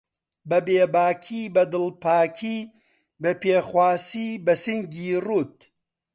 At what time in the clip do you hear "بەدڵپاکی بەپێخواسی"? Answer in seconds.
1.55-4.29